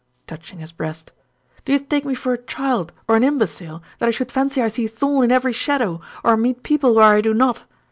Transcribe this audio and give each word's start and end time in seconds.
touching 0.25 0.57
his 0.57 0.71
breast. 0.71 1.11
"Do 1.63 1.73
you 1.73 1.77
take 1.79 2.05
me 2.05 2.15
for 2.15 2.33
a 2.33 2.37
child, 2.39 2.91
or 3.07 3.15
an 3.15 3.23
imbecile, 3.23 3.83
that 3.99 4.07
I 4.07 4.11
should 4.11 4.31
fancy 4.31 4.59
I 4.59 4.67
see 4.67 4.87
Thorn 4.87 5.25
in 5.25 5.31
every 5.31 5.53
shadow, 5.53 6.01
or 6.23 6.35
meet 6.35 6.63
people 6.63 6.95
where 6.95 7.05
I 7.05 7.21
do 7.21 7.35
not? 7.35 7.65